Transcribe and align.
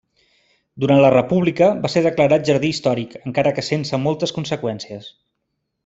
Durant 0.83 1.01
la 1.03 1.11
República 1.15 1.67
va 1.83 1.91
ser 1.95 2.03
declarat 2.07 2.47
Jardí 2.49 2.73
Històric, 2.77 3.13
encara 3.33 3.53
que 3.59 3.65
sense 3.71 4.01
moltes 4.07 4.35
conseqüències. 4.39 5.13